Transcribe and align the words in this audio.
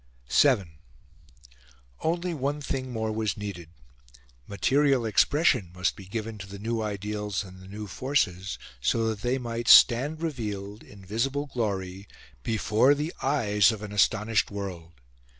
VII 0.31 0.79
Only 2.01 2.33
one 2.33 2.59
thing 2.59 2.91
more 2.91 3.11
was 3.11 3.37
needed: 3.37 3.69
material 4.47 5.05
expression 5.05 5.69
must 5.75 5.95
be 5.95 6.07
given 6.07 6.39
to 6.39 6.47
the 6.47 6.57
new 6.57 6.81
ideals 6.81 7.43
and 7.43 7.61
the 7.61 7.67
new 7.67 7.85
forces 7.85 8.57
so 8.81 9.07
that 9.09 9.21
they 9.21 9.37
might 9.37 9.67
stand 9.67 10.19
revealed, 10.23 10.81
in 10.81 11.05
visible 11.05 11.45
glory, 11.45 12.07
before 12.41 12.95
the 12.95 13.13
eyes 13.21 13.71
of 13.71 13.83
an 13.83 13.91
astonished 13.91 14.49
world. 14.49 14.93